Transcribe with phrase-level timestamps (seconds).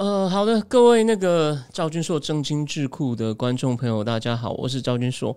[0.00, 5.36] 呃，好的，各位那个赵君硕正经智库的观众朋友，大家好，我是赵君硕。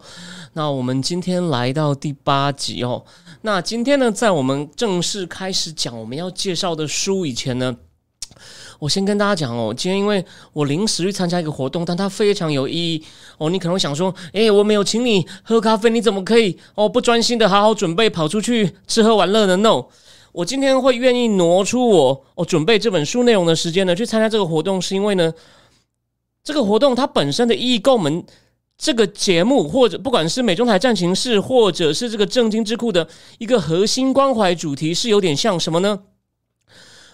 [0.53, 3.03] 那我们今天来到第八集哦。
[3.41, 7.75] 那今天呢，在我们正式开始讲我们要介绍的书以前呢，
[8.79, 13.03] 我先跟大家讲哦，今天因为我临时去参加一个活动，但它非常有意义
[13.39, 13.49] 哦。
[13.49, 19.87] 你可能会想说，诶，我没有请你喝咖啡，你怎么可以哦不专心的好好准备跑出去吃喝玩乐呢？No。
[20.33, 25.31] 我今天会愿意挪出我我准备这本书内容的时间呢，去参加这个活动，是因为呢，
[26.43, 28.25] 这个活动它本身的意义跟我们
[28.75, 35.99] 这个节目，或者不管是美中台战情室，或者是这个正经智库的一个核心关怀主题，是有点像什么呢？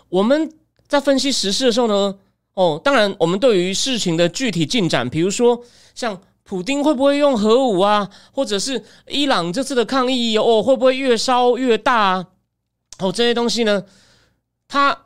[0.08, 0.54] 我们
[0.88, 2.16] 在分析时事的时候呢，
[2.54, 5.61] 哦，当然我们对于事情的具体进展，比如说
[5.94, 12.26] 像普丁会不会用核武啊，或者是伊朗这次的抗议哦，会不会越烧越大啊？
[13.00, 13.83] 哦，这些东西呢，
[14.67, 14.97] 它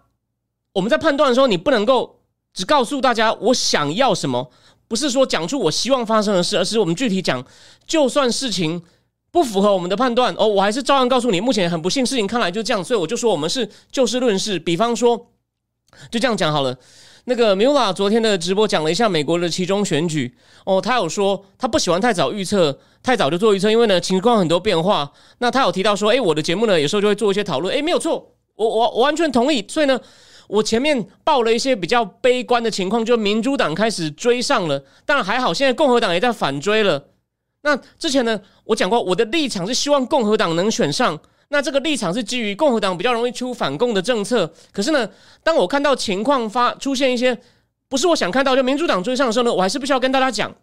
[0.73, 2.19] 我们在判断的时候，你不能够
[2.53, 4.51] 只告诉大家我想要什么，
[4.87, 7.43] 不是说讲出我希望发生的事，而是我们具体讲，
[7.85, 8.83] 就算事情
[9.31, 14.59] 不符合我们的判断，哦，我还是照样告诉你，目前很不幸，事情看来就这样，所以我就说我们是就事论事。
[14.59, 15.15] 比方说，
[16.11, 16.77] 就这样讲好了。
[17.25, 20.35] 那个米拉昨天的直播讲了一下美国的其中选举，
[20.65, 22.79] 哦，他有说他不喜欢太早预测。
[23.03, 25.11] 太早就做预测，因为呢情况很多变化。
[25.39, 29.65] 那他有提到说，哎，我的节目呢有时候就会做一些讨论，哎，没有错，我我我完全同意。
[29.67, 29.99] 所以呢，
[30.47, 37.09] 我前面报了一些比较悲观的情况，就民主党开始追上了，但还好，现在共和党也在反追了。
[37.63, 41.19] 那之前呢，我讲过我的立场是希望共和党能选上，
[41.53, 44.51] 那这个立场是基于共和党比较容易出反共的政策。
[44.73, 45.09] 可是呢，
[45.41, 47.39] 当我看到情况发出现一些
[47.87, 50.53] 不是我想看到就民主党追上的时候呢，我还是必须要跟大家讲，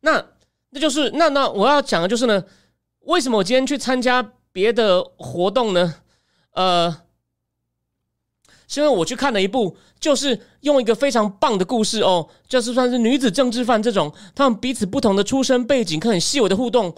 [0.00, 0.24] 那。
[0.70, 2.44] 那就是那那我要讲的就是呢，
[3.06, 5.94] 为什么我今天去参加别的活动呢？
[6.52, 6.94] 呃，
[8.66, 16.94] 是因为我去看了一部，就是用一个非常棒的故事哦，就是算是女子政治犯这种，他们彼此不同的出身背景，可很细微的互动，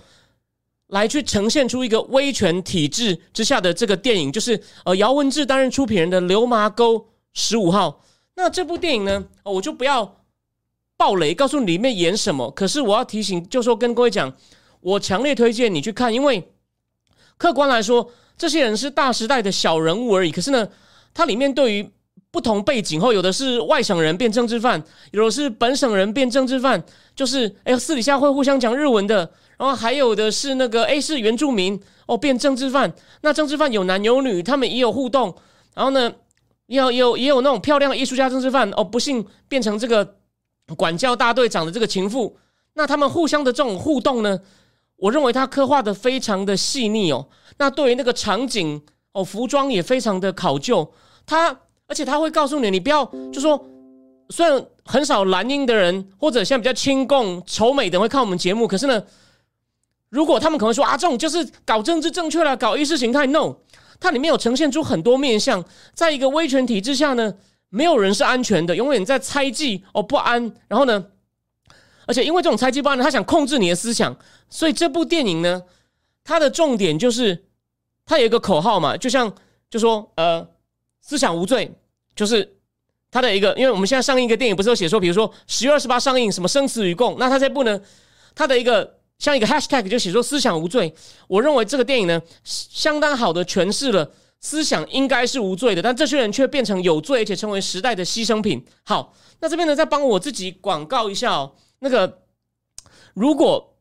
[0.91, 8.03] 来去呈现出一个威权体制之下的这个电影，就是呃姚文智担任出品人的《流麻沟十五号》。
[8.37, 10.17] 那这部电影呢，我就不要。
[10.97, 12.51] 暴雷，告诉你里面演什么。
[12.51, 14.31] 可是我要提醒，就说跟各位讲，
[14.83, 16.47] 我强烈推荐你去看，因为
[17.39, 20.31] 客观来说，这些人是大时代的小人物而已。
[20.31, 20.69] 可是呢，
[21.15, 21.91] 它里面对于
[22.31, 24.83] 不同背景后，有的是外省人变政治犯，
[25.13, 26.83] 有的是本省人变政治犯，
[27.15, 32.93] 就是哎私底下会互相讲日文的，然后还有的是那个 A 是原住民哦变政治犯，
[33.23, 35.35] 那政治犯有男有女，他们也有互动，
[35.75, 36.13] 然后呢，
[36.67, 40.17] 也有有也有那种漂亮的艺术家政治犯哦，不幸变成这个。
[40.77, 42.39] 管教大队长的这个情妇，
[42.75, 44.39] 那他们互相的这种互动呢？
[44.95, 47.27] 我认为他刻画的非常的细腻哦。
[47.59, 48.81] 那对于那个场景
[49.11, 50.93] 哦，服装也非常的考究。
[51.27, 53.63] 他而且他会告诉你，你不要就说，
[54.31, 59.03] 虽然很少蓝英的人或者现在比较亲共丑美的人会看我们节目，可是呢，
[60.09, 63.57] 如果他们可能说啊，这种就是搞政治正确了，搞意识形态，no，
[63.99, 65.63] 它里面有呈现出很多面相，
[65.93, 67.35] 在一个威权体制下呢。
[67.73, 70.53] 没有人是安全的，永远在猜忌哦不安。
[70.67, 71.07] 然后呢，
[72.05, 74.17] 而且因为这种猜忌不安呢，他想控制你的思想。
[74.49, 75.63] 所以这部电影呢，
[76.25, 77.45] 它的重点就是
[78.05, 79.33] 它有一个口号嘛，就像
[79.71, 80.45] 就说呃，
[81.01, 81.73] 思想无罪，
[82.21, 82.59] 就是
[83.11, 83.55] 他的一个。
[83.57, 87.81] 因为我们现在上映一个电影，不是有写说，比如说十月二十八上映什么生死与共，那他这部呢，
[88.35, 90.95] 他的一个像一个 hashtag 就写说思想无罪。
[91.27, 94.13] 我认为这个电影呢，相当好的诠释了。
[94.43, 98.65] 思想应该是无罪的，但这些人却变成有罪，而且成为时代的牺牲品。
[98.85, 101.55] 好，那这边呢，再帮我自己广告一下哦。
[101.81, 102.23] 那个，
[103.13, 103.77] 如果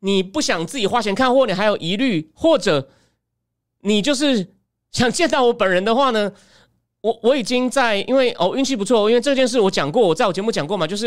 [0.00, 2.90] 你不想自己花钱看，或你还有疑虑，或者
[3.80, 4.54] 你就是
[4.92, 6.30] 想见到我本人的话呢，
[7.06, 11.06] 我我已经在，因为哦运气不错，因为这件事我讲过，我在我节目讲过嘛，就是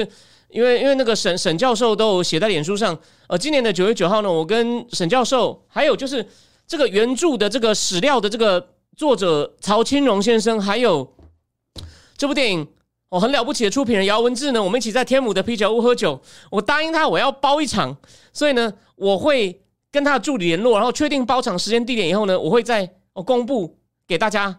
[0.49, 2.97] 因为因为那个沈沈教授都写在脸书上。
[3.27, 6.25] 呃，今年的九月九号呢，我跟沈教授还有就是。
[6.71, 8.63] 这个原著的这个史料的这个
[8.95, 11.15] 作者曹清荣先生，还有
[12.15, 12.67] 这部电影
[13.09, 16.21] 哦很了不起的出品人姚文志呢，我们一起在天母的啤酒屋喝酒。
[16.51, 17.97] 我答应他我要包一场，
[18.31, 19.59] 所以呢，我会
[19.91, 23.75] 跟他的助理联络，然后确定包场时间地点以后呢，我会再哦公布
[24.07, 24.55] 给大家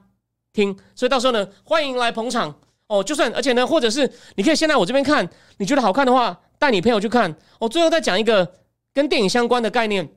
[0.52, 0.76] 听。
[0.94, 2.54] 所以到时候呢，欢迎来捧场
[2.86, 7.34] 哦，就算而且呢，或者是你可以先来我这边看，你觉得好看的话，带你朋友去看。
[7.58, 8.46] 我最后再讲一个
[8.92, 10.08] 跟电影相关的概念，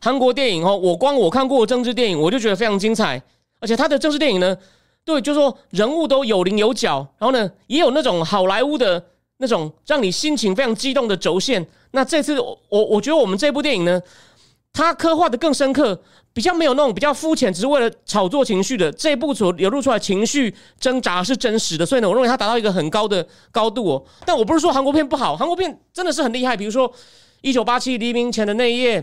[0.00, 3.22] 韩国电影哦，我光我看过政治电影，我就觉得非常精彩，
[3.60, 4.56] 而且他的政治电影呢，
[5.04, 9.04] 对，就说人物都有棱有角，然后呢，也有那种好莱坞的
[9.36, 11.66] 那种让你心情非常激动的轴线。
[11.90, 14.00] 那这次我我觉得我们这部电影呢。
[14.72, 16.02] 他刻画的更深刻，
[16.32, 24.04] 比较没有那种比较肤浅，只是为了炒作情绪的这一部所流露出来情绪挣扎是真实的，所以呢，我认为他达到一个很高的高度哦。
[24.24, 26.56] 但我不是说韩国片不好，韩国片真的是很厉害。
[26.56, 26.90] 比如说
[27.42, 29.02] 《一九八七黎明前的那一夜》，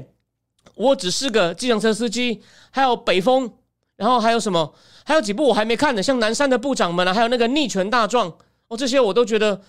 [0.74, 2.42] 我只是个计程车司机，
[2.72, 3.48] 还有《北风》，
[3.96, 4.74] 然后还有什么？
[5.06, 8.28] 还有几部我还没看的，像《南山的部长们》啊，还有那个《逆权大壮》
[8.70, 9.62] 哦，这些我都觉得。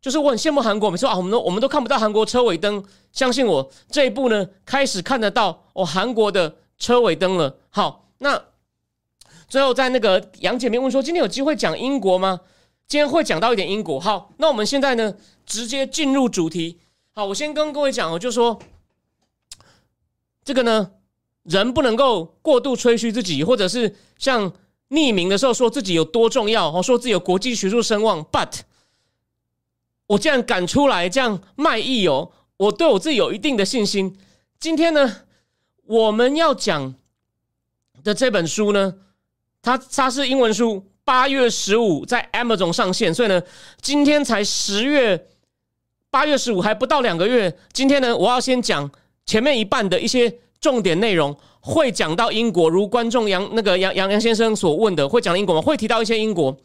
[0.00, 2.84] 就是我很羡慕韩国，每次啊，我们都我们都看不到韩国车尾灯。
[3.12, 7.58] 相信我，这一步呢，开始看得到哦，韩国的车尾灯了。
[7.70, 8.40] 好，那
[9.48, 12.40] 最后在那个杨姐妹问说，今天有机会讲英国吗？
[12.86, 13.98] 今天会讲到一点英国。
[13.98, 15.14] 好，那我们现在呢，
[15.44, 16.78] 直接进入主题。
[17.12, 18.60] 好，我先跟各位讲哦，就说
[20.44, 20.90] 这个呢，
[21.42, 24.52] 人不能够过度吹嘘自己，或者是像
[24.90, 28.60] 匿名的时候说自己有多重要，哦，说自己有国际学术声望，but。
[30.06, 34.16] 我竟然敢出来这样卖艺哦，我对我自己有一定的信心。
[34.58, 35.22] 今天呢，
[35.86, 36.94] 我们要讲
[38.04, 38.94] 的这本书呢，
[39.60, 43.42] 它它是英文书，八月十五在 Amazon 上线，所以呢，
[43.80, 45.26] 今天才十月
[46.10, 47.58] 八月十五还不到两个月。
[47.72, 48.88] 今天呢，我要先讲
[49.26, 55.60] 前面一半的一些重点内容，会讲到英国，如观众杨那个杨杨杨先生所问的，会讲英国吗？
[55.60, 56.56] 会提到一些英国。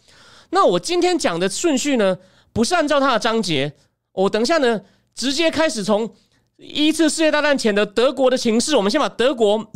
[0.52, 2.16] 那我今天讲的顺序呢？
[2.54, 3.74] 不是按照它的章节，
[4.12, 4.82] 我等一下呢，
[5.16, 6.14] 直接开始从
[6.58, 9.72] 一次世界大战前的德国的情势，我们先把德国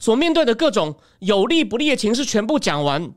[0.00, 3.12] 所面对的各种有利不利的情势全部讲完。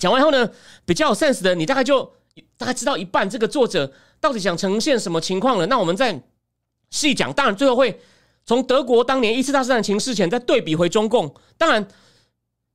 [0.00, 0.50] 讲完以后呢，
[0.84, 2.12] 比较有 sense 的，你大概就
[2.58, 5.66] 大概知道一半这个作者到底想呈现什么情况了。
[5.66, 6.20] 那我们再
[6.90, 8.00] 细讲，当然最后会
[8.44, 11.32] 从德国当年一次大战的情势前再对比回中共。
[11.56, 11.84] 当然，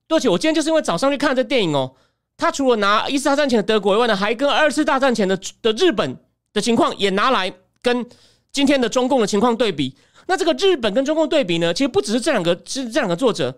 [0.07, 1.93] 对不起，我今天就是因为早上去看这电影哦。
[2.39, 6.17] 他除了拿一次大战前的德国以外呢，还跟二次大战前的的日本
[6.53, 8.03] 的情况也拿来跟
[8.51, 9.95] 今天的中共的情况对比。
[10.25, 13.51] 那这个日本跟中共对比呢，其实不只是这两个，是这两个作者，《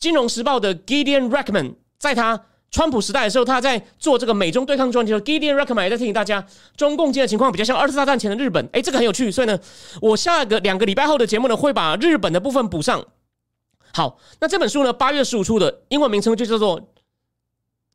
[0.00, 5.20] 金融时报》的 Gideon Rackman，在他川普时代的时候，他在做这个美中对抗专题的。
[5.22, 6.44] Gideon Rackman 也在提醒大家，
[6.76, 8.68] 中共今天的情况比较像二次大战前的日本。
[8.72, 9.30] 哎，这个很有趣。
[9.30, 9.56] 所以呢，
[10.00, 13.04] 我下个两个礼拜后的节目呢，会把日本的部分补上。
[13.92, 16.90] 好，那这本书呢，八月十五出的，英文名称就叫做。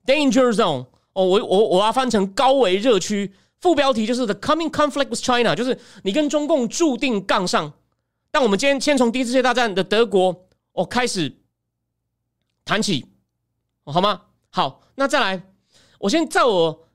[0.06, 7.74] Danger Zone 哦，我我我要翻成高危热区，副标题就是 The Coming Conflict with China，就是你跟中共注定杠上。
[8.32, 11.34] 但我们今天先从第一次世界大战的德国哦开始
[12.66, 13.06] 谈起，
[13.86, 14.22] 好吗？
[14.50, 15.42] 好，那再来，
[16.00, 16.88] 我先在我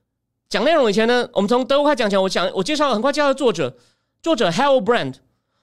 [0.49, 2.17] 讲内容以前呢，我们从德国开始讲起。
[2.17, 3.77] 我讲我介绍很快介绍作者，
[4.21, 5.15] 作者 Hal Brand，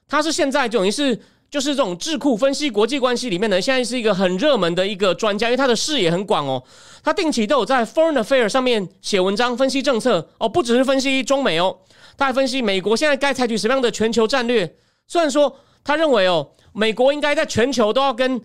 [0.07, 1.21] 他是现在等于是。
[1.49, 6.61] 就是这种智库分析国际关系里面呢，现在是一个很热门的一个专家，因为他的视野很广哦。
[7.03, 11.77] 他定期都有在 Foreign Affairs 上面写文章，分析政策哦，不只是分析中美哦，
[12.17, 14.75] 他还分析美国现在该采取什么样的全球战略。
[15.07, 18.41] 虽然说他认为哦，美国应该在全球都要跟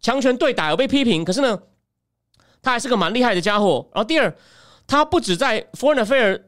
[0.00, 1.60] 强权对打，有被批评，可是呢，
[2.62, 3.86] 他还是个蛮厉害的家伙。
[3.92, 4.34] 然后第二，
[4.86, 6.40] 他不止在 Foreign Affairs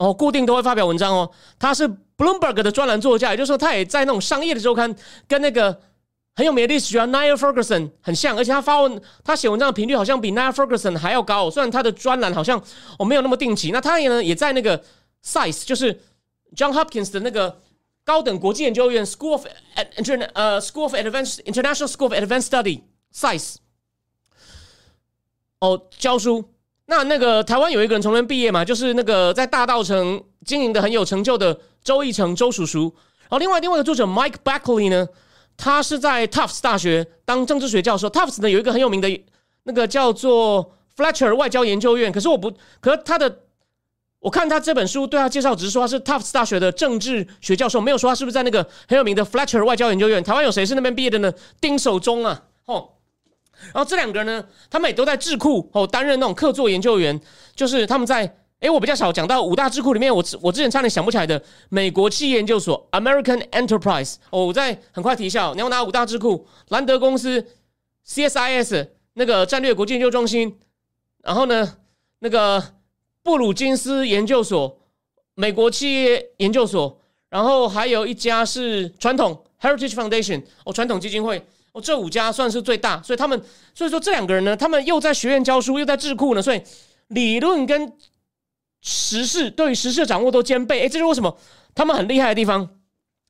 [0.00, 1.88] 哦，固定都会发表文章哦，他是。
[2.20, 4.94] Bloomberg 的专栏作家，也就是说，他也在那种商业的周刊，
[5.26, 5.80] 跟那个
[6.34, 11.50] 很有名的历史学家 Niall Ferguson 很像，而且他发文、他写文章的频率好像比 Niall Ferguson 还要高。
[11.50, 12.62] 虽然他的专栏好像
[12.98, 14.84] 我没有那么定期，那他也呢也在那个
[15.24, 15.98] SICE，就是
[16.54, 17.62] John Hopkins 的那个
[18.04, 19.46] 高等国际研究院 School of
[19.96, 22.82] Intern，呃 School of Advanced International School of Advanced Study
[23.14, 23.54] SICE
[25.60, 26.50] 哦教书。
[26.90, 31.58] 那那个台湾有一个人从那边毕业嘛，就是那个在大道城经营的很有成就的。
[31.82, 32.94] 周义成，周叔叔。
[33.22, 35.08] 然后另外另外一个作者 Mike Buckley 呢，
[35.56, 38.06] 他是在 Tufts 大学当政治学教授。
[38.10, 39.08] Tufts 呢有一个很有名的
[39.62, 42.12] 那个叫做 Fletcher 外交研究院。
[42.12, 43.34] 可是我不，可是他的
[44.18, 50.22] 我看他这本书对他介绍，只是说他是 Tufts 大学的政治学教授，没有说他是不是在那个很有名的 Fletcher 外交研究院。
[50.22, 51.32] 台湾有谁是那边毕业的呢？
[51.62, 52.99] 丁守中啊，吼。
[53.64, 57.20] 然后这两个人呢，他们也都在智库哦担任那种客座研究员，
[57.54, 58.36] 就是他们在。
[58.60, 64.16] 哎，我比较少讲到五大智库里面，我我之前差点想不起来的美国企业研究所 American Enterprise。
[64.28, 67.42] 哦，我再很快提一下，你要拿五大智库：兰德公司、
[68.06, 70.58] CSIS 那个战略国际研究中心，
[71.22, 71.78] 然后呢，
[72.18, 72.62] 那个
[73.22, 74.78] 布鲁金斯研究所、
[75.36, 77.00] 美国企业研究所，
[77.30, 83.40] 然后还有一家是传统 Heritage Foundation 哦，传统基金会哦，这五家算是最大，所以他们
[83.74, 86.62] 所以说这两个人呢，他们又在学院教书，又在智库呢，所以。
[87.10, 87.92] 理论跟
[88.82, 90.82] 时事对于时事的掌握都兼备。
[90.82, 91.36] 哎，这是为什么
[91.74, 92.68] 他们很厉害的地方。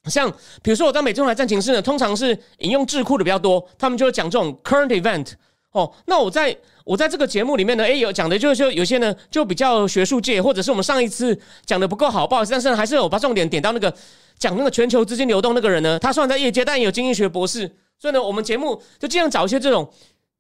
[0.05, 0.31] 像
[0.63, 5.33] 比如说我在美中台战情室呢，通常是引用智库的比较多，他们就会讲这种 current event。
[5.73, 6.55] 哦，那我在
[6.85, 13.91] 我在这个节目里面呢，哎，有讲的就是说有些呢就比较学术界，或者是我们上一次讲的不够好，不好意思，但是还是有把重点点到那个
[14.39, 19.89] 讲那个全球资金流动那个人呢，他虽然在业界，但也有经济学博士，所以呢，我们节目就尽量找一些这种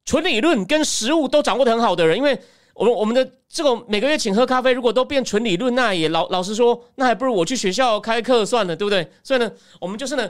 [0.04, 2.36] 纯理论跟实物都掌握的很好的人，因为
[2.74, 9.06] 我们我们的这个每个月请喝咖啡，如果都变纯理论，那也老老实说，那还不如我去学校开课算了，对不对？
[9.22, 10.28] 所以呢，我们就是呢。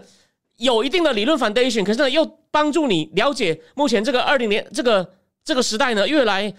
[0.57, 6.53] 有一定的理论 foundation，可是呢，又帮助你了解目前这个二零年这个这个时代呢，越来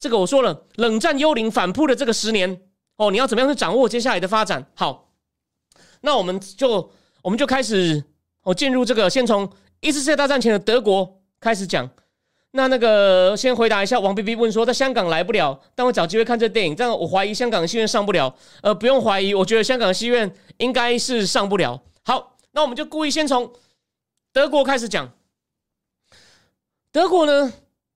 [0.00, 2.60] 这个我说了，冷战幽灵反扑的这个十年
[2.96, 4.66] 哦，你要怎么样去掌握接下来的发展？
[4.74, 5.12] 好，
[6.00, 6.90] 那我们就
[7.22, 8.02] 我们就开始
[8.42, 9.48] 哦，进入这个先从
[9.84, 11.88] 一次世界大战前的德国开始讲。
[12.52, 18.34] 那那个先回答一下王 B B 问说，在香港来不了，但我找机会看这电影，这样我怀疑香港的戏院上不了。
[18.62, 21.82] 呃，不用怀疑，我觉得香港的戏院应该是上不了。
[22.02, 22.32] 好。
[22.52, 23.52] 那我们就故意先从
[24.32, 25.10] 德国开始讲。
[26.92, 27.52] 德国呢，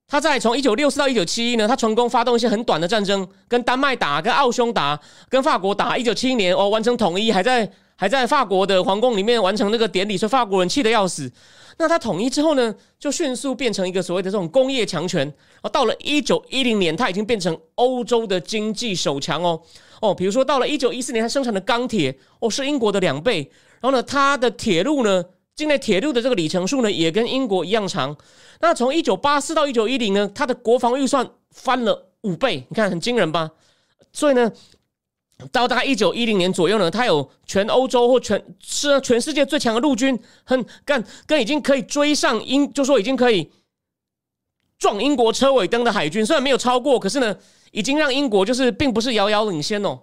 [0.08, 5.96] 他在从一九六四到一九七一呢，他成功发动一些很短的战争，跟丹麦打，跟奥匈打，跟法国打。
[5.96, 11.28] 一九七一年哦，完成统一，还在还在法国的皇宫里面完成那个典礼，所以法国人气得要死。
[11.78, 15.28] 那他统一之后呢，就迅速变成一个所谓的这种工业强权。
[15.62, 19.60] 哦，到了一九一零年，他已经变成欧洲的经济首强哦
[20.00, 23.50] 哦，比如说到了一九一四年，他生产的钢铁哦是英国的两倍。
[23.80, 25.24] 然后呢，它的铁路呢，
[25.56, 28.16] 境内铁路的这个里程数呢，也跟英国一样长。
[28.60, 33.50] 那从一九八四到一九一零呢，它的国防预算翻了五倍，你看很惊人吧？
[34.12, 34.50] 所以呢，
[35.52, 43.50] 到大概一九一零年左右呢，它有全欧洲或全是全世界最强的陆军，很干跟已经可以追上英，就说已经可以
[44.78, 47.36] 撞英国车尾灯的海军，虽然没有超过，可是呢，
[47.72, 50.00] 已经让英国就是并不是遥遥领先哦。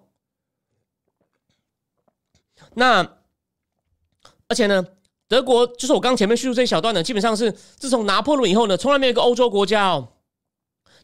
[2.75, 3.15] 那。
[4.47, 4.85] 而且呢，
[5.27, 10.07] 德国就是我刚前面叙述这一小段呢，基本上是自从拿破仑以后呢，从来没有一个欧洲国家哦，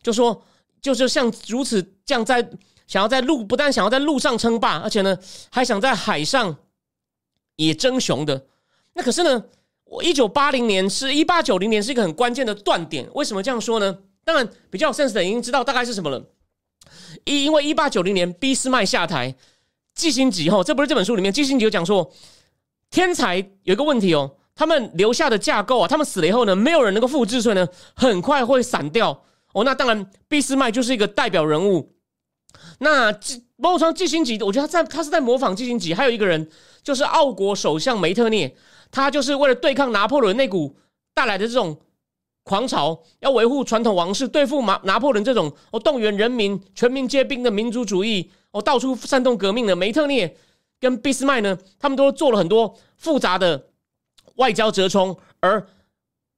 [0.04, 0.44] 就说
[0.80, 2.48] 就是像如此这样在
[2.92, 5.18] 想要在路不但想要在路上称霸，而且呢
[5.50, 6.58] 还想在海上
[7.56, 8.48] 也争雄的。
[8.96, 9.46] 那可是呢，
[9.86, 13.08] 我一九八零年是一八九零年是一个很关键的断点。
[13.14, 13.98] 为什么这样说呢？
[14.26, 16.22] 当然比较有 sense 的已经知道大概是什么了。
[17.24, 19.34] 一因为一八九零年俾斯麦下台，
[19.96, 22.12] 季辛吉哈，这不是这本书里面季辛吉有讲说。
[22.90, 29.64] 天才有一个问题哦，他们留下的架构啊，他们死了以后呢，没有人能够复制，所以呢，很快会散掉哦。
[29.64, 31.91] 那当然，俾斯麦就是一个代表人物。
[32.80, 33.12] 那
[33.62, 35.94] 包括说季辛吉，我觉得他在他是在模仿季辛吉。
[35.94, 36.50] 还有一个人
[36.84, 38.56] 就是奥国首相梅特涅，
[38.90, 40.76] 他就是为了对抗拿破仑那股
[41.14, 41.80] 带来的这种
[42.44, 50.38] 狂潮，要维护传统王室，对付拿拿破仑这种哦动员人民全民皆兵的民族主义，哦到处煽动革命的梅特涅。
[50.80, 53.68] 跟俾斯麦呢，他们都做了很多复杂的
[54.38, 55.68] 外交折冲，而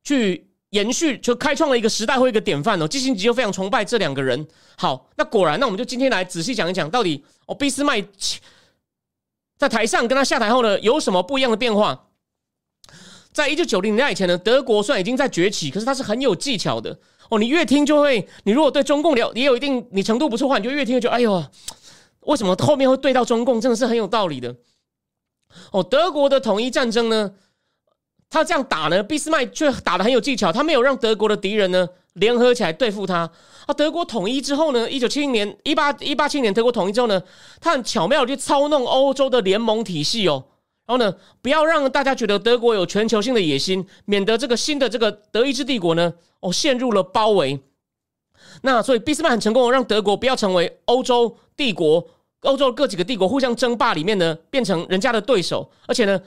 [0.03, 2.87] 去延续，就开创了一个时代或一个典范哦。
[2.87, 4.45] 基辛格就非常崇拜这两个人。
[4.77, 8.05] 好，那果然，那我们就今天来仔细讲一讲，到底哦，俾斯麦
[9.57, 12.07] 在台上跟他下台后呢，有什么不一样的变化？
[13.31, 16.99] 在一九九零年代以前呢，德国虽然已经在崛起，可是它是很有技巧的
[17.29, 17.39] 哦。
[17.39, 21.43] 你越听就会，你如果对中共了也有一定你程度不错的话，你就越听就哎呦。
[22.25, 23.59] 为什么后面会对到中共？
[23.59, 24.55] 真的是很有道理的。
[25.71, 27.33] 哦，德国的统一战争呢，
[28.33, 33.29] 他这样打呢，俾斯麦却打的很有技巧，他没有让德国的敌人呢联合起来对付他。
[33.67, 37.21] 啊，德国统一之后呢，一九七零年一八一八七年德国统一之后呢，
[37.61, 40.43] 他很巧妙的去操弄欧洲的联盟体系哦，
[40.87, 47.59] 然后呢，不要让大家觉得德国有全球性的野心，免得这个新的这个德意志帝国呢，哦，陷入了包围。
[48.63, 52.03] 那所以俾斯麦很成功，让德国不要成为欧洲帝国。
[52.41, 56.19] 欧洲各几个帝国互相争霸里面呢，变成人家的对手，而且呢，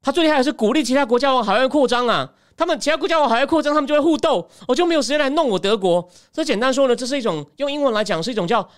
[0.00, 2.32] 他最厉害的是鼓励其他国家往海外扩张啊。
[2.56, 6.02] 他们其他国家往海外扩张，他们就会互斗，我就没有时间来弄我德国。
[6.32, 8.68] 所以简单说呢，这是一种用英文来讲是一种叫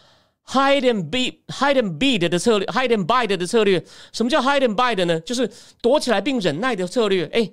[0.44, 3.82] hide and beat” hide and beat” 的策略，hide and bide 的策略。
[4.12, 5.18] 什么叫 hide and bide 呢？
[5.20, 5.50] 就是
[5.80, 7.24] 躲起来并忍耐的策略。
[7.32, 7.50] 哎，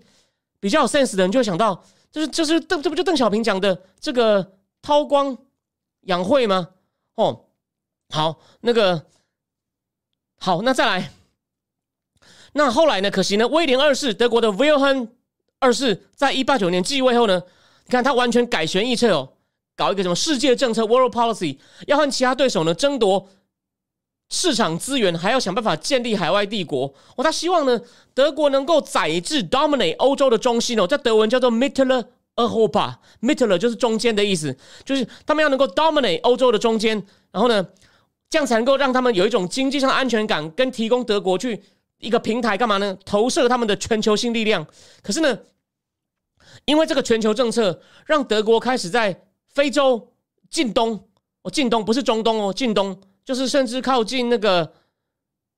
[0.60, 1.82] 比较有 sense 的人就会想到，
[2.12, 5.38] 就是就是邓这不就邓小平讲的这个韬光
[6.02, 6.68] 养晦吗？
[7.16, 7.46] 哦，
[8.10, 9.06] 好，那个。
[10.40, 11.12] 好，那再来。
[12.58, 13.10] 那后来呢？
[13.10, 15.08] 可惜呢，威廉二世，德国的威尔亨
[15.60, 17.42] 二世，在一八九年继位后呢，
[17.86, 19.30] 你看他完全改弦易辙哦，
[19.76, 23.30] 搞一个什么世界政策 （World Policy），要和其他对手呢争夺
[24.30, 26.94] 市场资源，还要想办法建立海外帝国。
[27.16, 27.80] 哦，他希望呢，
[28.14, 32.04] 德国能够载至 （dominate） 欧洲的中心哦，在德文叫做 Mittel
[32.36, 37.66] Europa，Mittler 就是中间的意思，就是他们要能够 dominate 欧洲的中间，然后呢，
[38.30, 41.64] 这样才能够让他们有一种经济上的安全感，跟提供德国去
[42.00, 42.98] 一个平台，干嘛呢？
[43.06, 44.66] 投射他们的全球性力量。
[45.02, 45.40] 可是呢，
[46.66, 50.14] 因为这个全球政策，让德国开始在非洲
[50.50, 51.08] 近东，
[51.42, 54.74] 哦，近东不是中东哦，近东就是甚至靠近那个。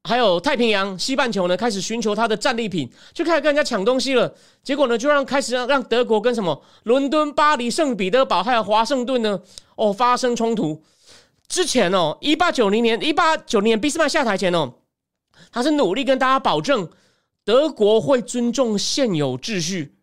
[0.06, 4.34] 还有太平洋西半球呢，开始寻求它的战利品，就开始跟人家抢东西了。
[4.64, 9.38] 结果呢，就让开始让让德国跟什么伦敦、巴黎、圣彼得堡还有华盛顿呢，
[9.76, 10.82] 哦发生冲突。
[11.50, 14.74] 之前哦，一八九零年，一八九零年俾斯麦下台前哦，
[15.52, 16.90] 他是努力跟大家保证
[17.44, 19.96] 德国会尊重现有秩序。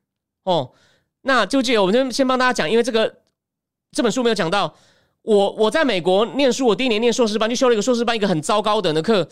[0.45, 0.73] 哦，
[1.23, 3.16] 那就借我们先先帮大家讲，因为这个
[3.93, 4.75] 这本书没有讲到。
[5.23, 9.28] 我我在美国念书，我第一年念硕士班，就修了一个硕士班一个很糟糕的那课。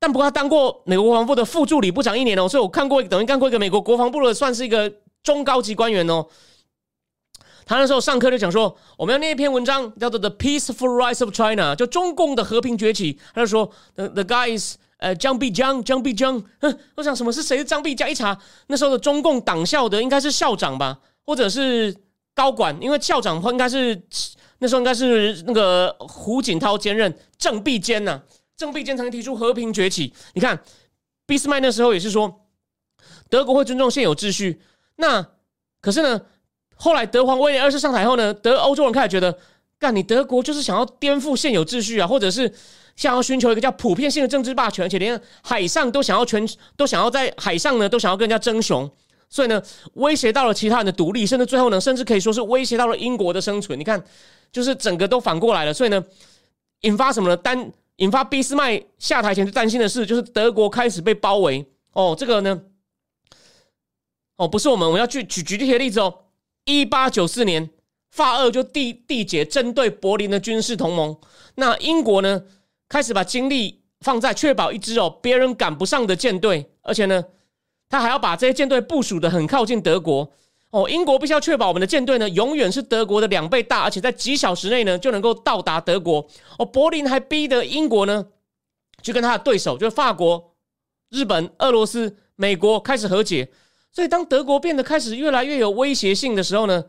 [0.00, 6.26] 但不过他当过美国国防部的副助理部长一年哦，所以我看过等于干过一个美国国防部的，算是一个中高级官员哦。
[7.64, 13.20] 他那时候上课就讲说，我们要念一篇文章，叫做《The Peaceful Rise of China》，就中共的和平崛起。
[13.32, 16.42] 他就说，The the guys，呃，张必江，张必江。
[16.60, 18.10] 哼，我想什么是谁是张必江？
[18.10, 18.34] 一查
[18.68, 21.94] 那时候的中共党校的应该是校长吧，或者是
[22.34, 24.00] 高管，因为校长应该是
[24.60, 28.22] 那时候应该是那个胡锦涛兼任郑必坚呐。
[28.56, 30.58] 郑必坚曾经提出和平崛起，你看，
[31.26, 32.46] 俾斯麦那时候也是说，
[33.28, 34.62] 德国会尊重现有秩序。
[34.96, 35.26] 那
[35.82, 36.22] 可是呢，
[36.76, 39.36] 后来德皇威廉二世上台后呢，德欧洲人开始觉得，
[39.78, 42.50] 干你德国就是想要颠覆现有秩序啊，或者是
[42.96, 46.46] 想要寻求一个叫普遍性的政治霸权，而且连海上都想要全
[46.76, 48.90] 都想要在海上呢都想要跟人家争雄，
[49.28, 49.60] 所以呢，
[49.94, 53.78] 威胁到了其他人的独立，甚至最后呢，甚至可以说是威胁到了英国的生存。
[53.78, 54.02] 你看，
[54.52, 56.04] 就是整个都反过来了，所以呢，
[56.82, 57.36] 引发什么呢？
[57.36, 61.66] 单引发俾斯麦下台前就担心的事，就是德国开始被包围。
[61.92, 62.60] 哦，这个呢，
[64.36, 66.22] 哦，不是我们，我们要去举举这些例子哦。
[66.64, 67.70] 一八九四年，
[68.10, 71.16] 法俄就缔缔结针对柏林的军事同盟。
[71.56, 72.42] 那英国呢，
[72.88, 77.24] 开始把精力放在确保一支哦别人赶不上的舰队，而且呢，
[77.88, 80.30] 他还要把这些舰队部署的很靠近德国。
[80.70, 86.26] 哦，英国必须要确保我们的舰队呢，永远是德国的两倍大，而且在几小时内呢就能够到达德国。
[86.58, 88.26] 哦，柏林还逼得英国呢，
[89.00, 90.52] 去跟他的对手，就是法国、
[91.10, 93.48] 日本、俄罗斯、美国开始和解。
[93.92, 96.84] 所以，当德国变得开始越来越有威胁性的时候呢，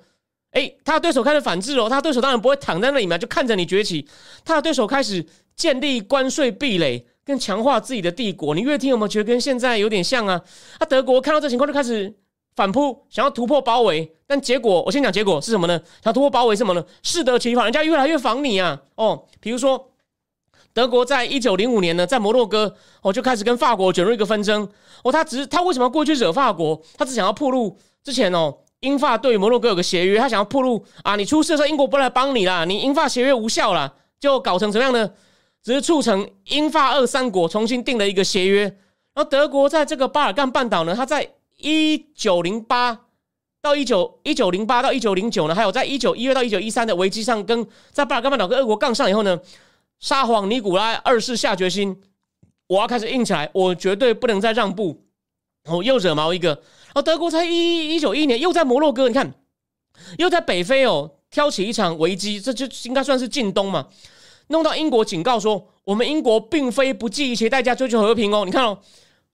[0.50, 4.08] 哎，他的对手开始反制哦，他的对手当然不会躺在那里面就看着你崛起，
[4.44, 5.24] 他的对手开始
[5.56, 8.54] 建立关税壁垒，跟强化自己的帝国。
[8.56, 10.42] 你越听有没有觉得跟现在有点像啊？
[10.80, 12.16] 那德国看到这情况就开始。
[12.56, 15.78] 反扑，想要突破包围，但结果我先讲结果是什么呢？
[16.02, 16.82] 想突破包围什么呢？
[17.04, 18.82] 适得其反，人家越来越防你啊！
[18.96, 19.92] 哦，比如说
[20.72, 24.66] 德国在一九零五年呢，在摩洛哥哦就开始跟法国卷入一个纷争
[25.04, 26.82] 哦，他只是他为什么要过去惹法国？
[26.98, 27.78] 他只想要铺路。
[28.02, 35.12] 之前哦，英法对摩洛哥有个协约，他想要铺路啊，你出事的时候英国不来帮你啦，你英法协约无效了，就搞成怎么样呢？
[35.66, 38.62] 只是促成英法二三国重新订了一个协约，
[39.14, 41.30] 然后德国在这个巴尔干半岛呢，他在。
[41.58, 43.06] 一九零八
[43.62, 49.40] 到一九一九零八到一九零九呢，还有在一九一月到一九一三的危机上，跟在巴尔干半岛跟俄国杠上以后呢，
[50.02, 52.02] 沙皇尼古拉二世下决心，
[52.68, 55.02] 我要开始硬起来，我绝对不能再让步。
[55.64, 59.34] 哦，又惹毛一个，然后，德国才一一九一年又在摩洛哥，你看
[60.18, 63.88] 又在北非哦挑起一场危机，这就应该算是近东嘛，
[64.48, 68.80] 弄到英国警告说，我们英国并非不计一切代价追求和平哦，你看哦，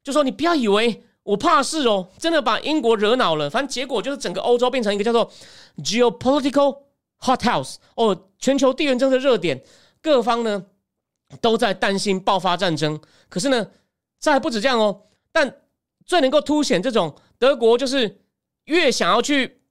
[0.04, 1.04] 就说你不要以为。
[1.24, 3.47] 我怕事哦，真的把英国惹恼了。
[3.47, 5.32] 反正结果就是整个欧洲变成一个叫做
[5.78, 6.76] geopolitical
[7.19, 9.62] hothouse 哦，全球地缘政治热点，
[10.02, 10.65] 各方呢
[11.39, 13.00] 都在担心爆发战争。
[13.30, 13.67] 可是呢，
[14.19, 15.04] 这还不止这样哦。
[15.32, 15.58] 但
[16.08, 18.24] 最能够凸显这种德国就是
[18.65, 19.62] 越想要去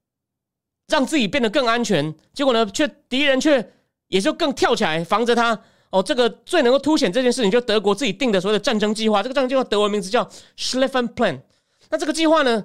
[0.87, 3.73] 让自己变得更安全，结果呢，却敌人却
[4.11, 5.59] 也就更跳起来防着他。
[5.89, 9.21] 哦，这个最能够凸显这件事情，就德国自己定的所谓的战争计划。
[9.25, 10.25] 这个战争计划德文名字叫
[10.57, 11.41] Schlieffen Plan。
[11.89, 12.65] 那这个计划呢，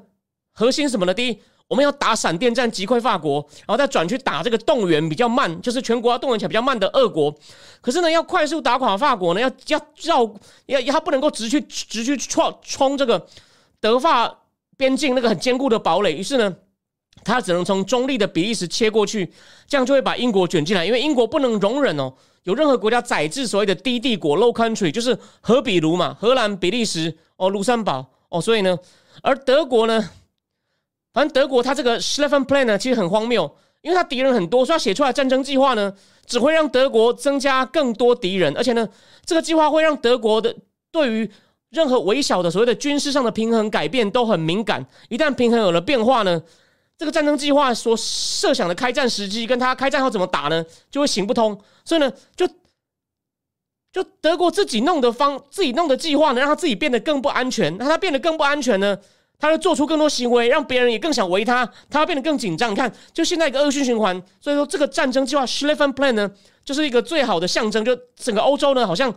[0.51, 1.13] 核心什么呢？
[1.13, 7.35] 第一，我们要打闪电战击溃法国，然后再转去打这个动员比较慢，就是全国要动员起来比较慢的俄国。
[7.81, 10.31] 可是呢，要快速打垮法国呢，要要绕，
[10.67, 13.25] 要他不能够直去直去冲冲这个
[13.79, 14.41] 德法
[14.77, 16.13] 边境那个很坚固的堡垒。
[16.13, 16.55] 于是呢，
[17.23, 19.31] 他只能从中立的比利时切过去，
[19.67, 22.13] 这样就会把英国卷进来，因为英国不能容忍哦。
[22.43, 28.77] 有任何国家宰制所谓的低帝国 （low country），就是荷比卢嘛，荷兰、比利时、哦，卢森堡哦，所以呢，
[29.23, 30.09] 而德国呢，
[31.11, 35.91] 反正德国它这个 s c h l e f e n Plan 呢，其实很荒谬，因为它敌人很多，所以写出来战争计划呢，
[36.27, 38.87] 只会让德国增加更多敌人，而且呢，
[39.25, 40.55] 这个计划会让德国的
[40.91, 41.27] 对于
[41.71, 46.39] 任何微小的所谓的军事上的平衡改变都很敏感，一旦平衡有了变化呢，
[46.97, 51.59] 这个战争计划所设想的开战时机，跟他开战后怎么打呢，就会行不通。
[51.83, 52.47] 所以呢，就
[53.91, 57.77] 就德国自己弄的方，自己弄的计划呢，让他自己变得更不安全。
[57.77, 58.97] 那他变得更不安全呢，
[59.37, 62.71] 他会做出更多行为，让别人也更想围他，他变得更紧张。
[62.71, 64.21] 你看，就现在一个恶性循环。
[64.39, 66.31] 所以说，这个战争计划 s c h l e f f e n Plan 呢，
[66.63, 67.83] 就是一个最好的象征。
[67.83, 69.13] 就整个欧洲呢，好像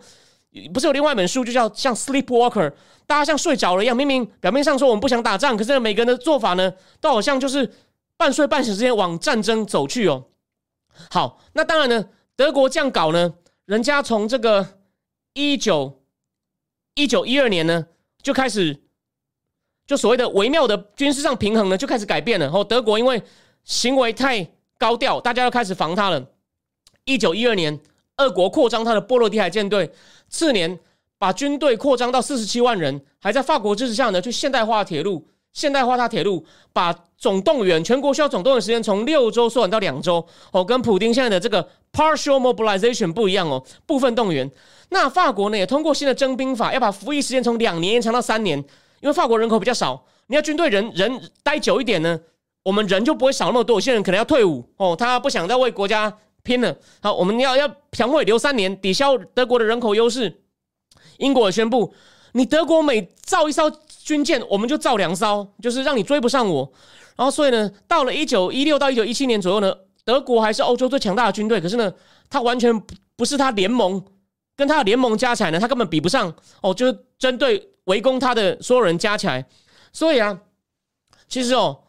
[0.72, 2.72] 不是有另外一本书，就叫像 Sleepwalker。
[3.06, 7.72] 大家像睡着了一样，明明表面上说我们不想打仗，可是每个人的做法呢，都好像就是
[8.16, 10.26] 半睡半醒之间往战争走去哦。
[11.11, 13.34] 好，那当然呢，德国这样搞呢，
[13.64, 14.80] 人家从这个
[15.32, 16.02] 一九
[16.94, 17.87] 一九一二年呢
[18.22, 18.82] 就开始，
[19.87, 22.44] 就所谓的微妙的军事上平衡呢就开始改变了。
[22.44, 23.22] 然后德国因为
[23.64, 26.26] 行为太高调，大家要开始防他了。
[27.04, 27.80] 一九一二年，
[28.18, 29.90] 俄国扩张他的波罗的海舰队，
[30.28, 30.78] 次年。
[31.20, 40.24] 把军队扩张到四十七万人，还在法国支持下呢，去现代化铁路，现代化它铁路，把总动员全国需要总动员时间从六周缩短到两周。
[40.52, 44.48] 哦，跟普丁现在的这个 partial mobilization 不一样哦，部分动员。
[44.90, 48.56] 那法国呢，也通过新的征兵法，要把服役时间从两年延长到三年，
[49.00, 52.20] 因为法国人口比较少，你要军队人人待久一点呢，
[52.62, 53.78] 我们人就不会少那么多。
[53.78, 56.16] 有些人可能要退伍哦，他不想再为国家
[56.48, 56.74] 拼了。
[57.02, 60.40] 好，我们要要强会留三年，抵消德国的人口优势。
[61.18, 61.92] 英国也宣布，
[62.32, 63.70] 你德国每造一艘
[64.02, 66.72] 军舰，我们就造两艘，就是让你追不上我。
[67.16, 71.61] 然后，所以呢，到了一九一六到一九一七年左右呢，德国还是欧洲最强大的军队。
[71.61, 71.92] 可是呢，
[72.30, 72.72] 它完全
[73.14, 74.02] 不是他联盟
[74.56, 76.32] 跟他的联盟加起来呢，他根本比不上
[76.62, 76.72] 哦。
[76.72, 79.44] 就是针对围攻他的所有人加起来。
[79.92, 80.38] 所以啊，
[81.28, 81.80] 其实哦，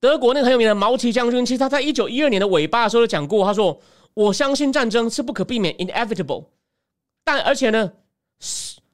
[0.00, 3.80] 德国那个很有名的毛奇将军，其实他在一九一二年的尾巴的时候就讲过，他说
[4.14, 6.46] ：“我相信战争是不可避免，inevitable。
[7.22, 7.92] 但而且呢。”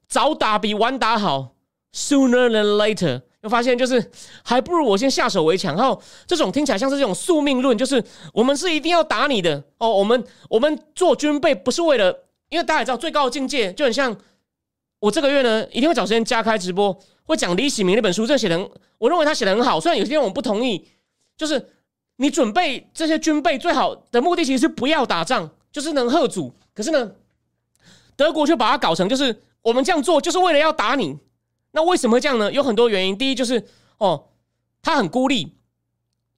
[0.06, 1.54] 早打比晚打好
[1.92, 3.22] ，sooner than later。
[3.42, 4.11] 又发现就是
[4.42, 5.76] 还不如我先下手为强。
[5.76, 8.04] 然后这种听起来像是这种宿命论，就是
[8.35, 9.88] 我们是一定要打你的哦。
[9.88, 14.16] 我们我们做军备不是为了，因为大家也知道最高的境界就很像
[14.98, 19.80] 我这个月呢一定会找时间加开直播，会讲李启明那本书，这写的我认为他写的很好。
[19.80, 20.88] 虽然有些地方我不同意，
[21.37, 21.68] 就是
[22.20, 26.54] 你准备这些军备最好的目的其实是不要打仗，就是能贺阻。
[26.72, 27.11] 可是呢，
[28.14, 29.42] 德国却把它搞成就是。
[29.62, 31.18] 我们这样做就是为了要打你，
[31.72, 32.50] 那为什么会这样呢？
[32.50, 33.14] 有很多原因。
[33.14, 33.62] 第一就是
[33.98, 34.28] 哦，
[34.80, 35.52] 他很孤立，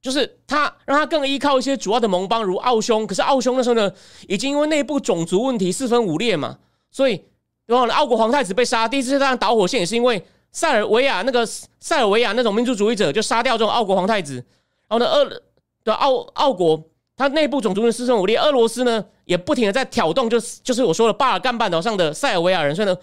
[0.00, 3.06] 就是他让他更依靠一些主要的盟邦如奥匈。
[3.06, 3.92] 可是奥匈那时候呢，
[4.26, 6.58] 已经因为内部种族问题四分五裂嘛，
[6.90, 7.22] 所以
[7.66, 8.88] 然后呢，奥国皇太子被杀。
[8.88, 14.44] 第一次大战导火线也是因为塞尔维亚那个塞尔维亚那种民族主义者就杀掉这种奥国皇太子。
[14.88, 15.42] 然后呢，二
[15.84, 16.82] 对奥奥国
[17.16, 19.04] 它内部种族的四分五裂，俄罗斯呢？
[19.24, 22.96] 也不停的在挑动，就是就是我说的巴尔干半岛上的塞尔维亚人，所以呢，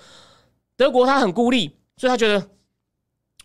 [0.76, 2.46] 德国他很孤立，所以他觉得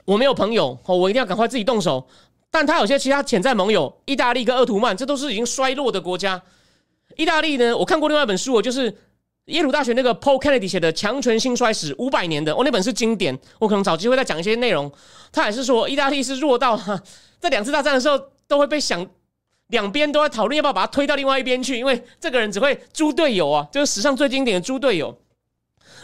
[0.05, 2.05] 我没有朋友哦，我一定要赶快自己动手。
[2.51, 6.43] 但他有些其他潜在盟友，意大利跟鄂图曼，这都是已经衰落的国家。
[7.17, 8.93] 意大利呢，我看过另外一本书，就是
[9.47, 14.91] 耶鲁大学那个 Paul Kennedy 写的《强权兴衰史》，五百年的，哦，那本是经典，我可能找机会再讲一些内容。
[15.31, 17.01] 他也是说，意大利是弱到哈，
[17.39, 19.07] 在两次大战的时候都会被想。
[19.69, 25.17] 两边都在讨论要不要把他推到另外一边去，因为这个人只会猪队友啊，就是史上最经典的猪队友。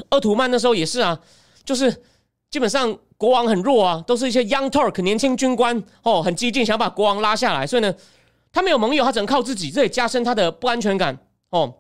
[0.09, 1.21] 奥图曼那时候也是啊，
[1.65, 2.03] 就是
[2.51, 7.95] 基本上国王很弱啊，都是一些 young Turk 年轻军官哦，很激进，想把国王拉下来，所以呢，
[8.51, 11.19] 他没有盟友，他只能靠自己，这也加深他的不安全感
[11.51, 11.75] 哦。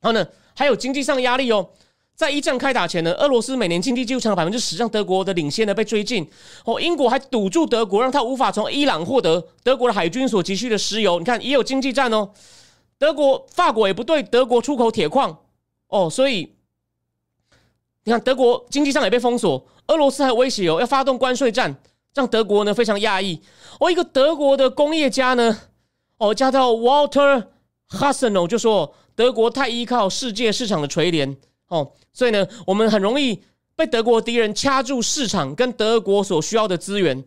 [0.00, 1.70] 然后呢，还有经济上压力哦。
[2.14, 6.28] 在一战开打前呢，俄罗斯每年经济几乎成百分之十，让德国的领先呢被追进。
[6.64, 11.18] 哦，英国还堵住德国，让他无法从伊朗获得德国的海军所急需的石油。
[11.18, 12.30] 你看，也有经济战哦。
[12.98, 15.36] 德国、法国也不对德国出口铁矿
[15.88, 16.54] 哦，所以
[18.04, 19.66] 你看，德国经济上也被封锁。
[19.88, 21.74] 俄罗斯还威胁哦，要发动关税战，
[22.14, 23.40] 让德国呢非常压抑。
[23.80, 25.58] 哦，一个德国的工业家呢，
[26.18, 27.46] 哦，叫到 Walter
[27.88, 31.36] Hassano 就说，德国太依靠世界市场的垂怜。
[31.68, 33.42] 哦，所以呢，我们很容易
[33.74, 37.24] 被德国敌人掐住市场跟德国所需要的资源。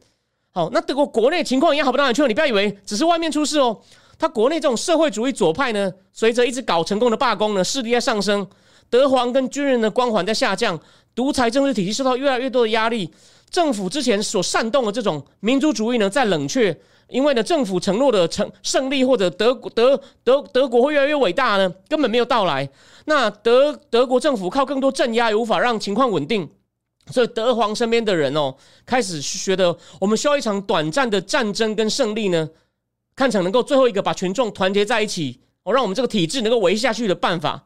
[0.52, 2.26] 好，那德国国内情况也好不到哪去。
[2.28, 3.78] 你不要以为只是外面出事哦，
[4.18, 8.48] 他国内这种社会主义左派呢，随着一直搞成功的罢工呢，势力在上升，
[8.90, 10.80] 德皇跟军人的光环在下降，
[11.14, 13.12] 独裁政治体系受到越来越多的压力，
[13.50, 16.80] 政府之前所煽动的这种民族主义呢，在冷却。
[17.08, 22.68] 因为呢，政府承诺的成胜利或者德国德德德国会越来越伟大呢，根本没有到来。
[23.06, 26.50] 那德德国政府靠更多镇压也无法让情况稳定，
[27.12, 32.50] 所以德皇身边的人哦，开始觉得我们需要一场短暂的战争跟胜利呢，
[33.16, 37.64] 看成能够最后一个把群众团结在一起，哦，让我们这个体制能够维系下去的办法。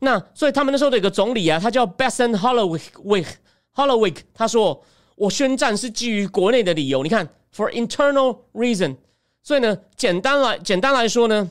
[0.00, 4.84] 那所以他们那时候的一个总理啊，他叫 Besson Hollowick，Hollowick，他说
[5.16, 7.28] ：“我宣战是基于国内的理由。”你看。
[7.56, 8.98] For internal reason，
[9.42, 11.50] 所以呢，简单来简单来说呢，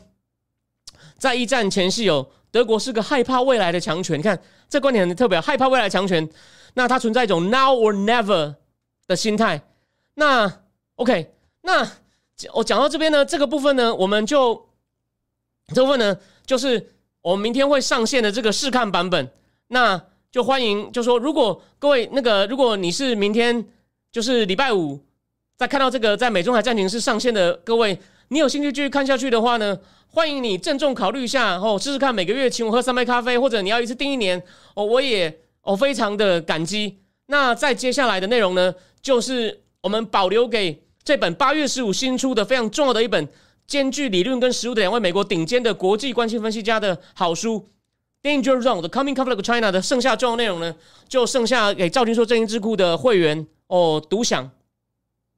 [1.18, 4.20] 在一战前夕有德国是个害怕未来的强权。
[4.20, 6.30] 你看这观点很特别，害怕未来强权，
[6.76, 8.54] 那它存在一种 now or never
[9.08, 9.60] 的心态。
[10.14, 10.62] 那
[10.98, 11.92] OK，那
[12.54, 14.70] 我讲到这边呢，这个部分呢，我们就
[15.74, 19.32] 这部分呢，就是我们明天会上线的这个试看版本。
[19.70, 23.66] 那就欢迎，就说如果各位那个，如果你是明天
[24.12, 25.00] 就是礼拜五
[25.56, 34.44] 在看到这个在美中台战情室上线的各位，你有兴趣继续看下去的话呢，欢迎你郑重考虑一下哦，试试看每个月请我喝三杯咖啡，或者你要一次订一年
[34.74, 36.98] 哦，我也哦非常的感激。
[37.28, 43.26] 那在接下来的内容呢，就是我们保留给这本八月十五新出的非常重要的一本
[43.66, 47.70] 兼具理论跟实务的两位美国顶尖的国际关系分析家的好书。
[48.26, 50.76] Danger Zone 的 Coming Conflict China 的剩下重要内容呢，
[51.08, 54.50] 就剩下给赵军硕正音智库的会员哦独享